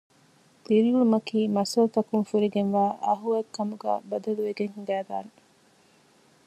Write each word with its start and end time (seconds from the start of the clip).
ދިރިއުޅުމަކީ 0.65 1.39
މައްސަލަތަކުން 1.55 2.25
ފުރިގެންވާ 2.29 2.83
އަހުވައެއްކަމުގައި 3.05 3.99
ބަދަލުވެގެން 4.09 4.73
ހިނގައިދާނެ 4.75 5.33